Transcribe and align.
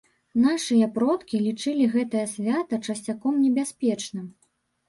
Нашыя 0.43 0.87
продкі 0.95 1.41
лічылі 1.47 1.85
гэтае 1.97 2.23
свята 2.33 2.81
часцяком 2.87 3.39
небяспечным. 3.45 4.27